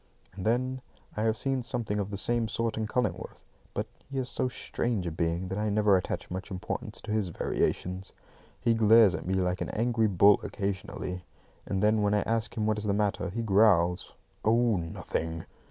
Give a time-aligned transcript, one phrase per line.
[0.33, 0.81] And then
[1.15, 3.39] I have seen something of the same sort in Cullingworth;
[3.75, 7.29] but he is so strange a being that I never attach much importance to his
[7.29, 8.11] variations.
[8.59, 11.23] He glares at me like an angry bull occasionally;
[11.67, 15.45] and then when I ask him what is the matter, he growls out, "Oh, nothing!"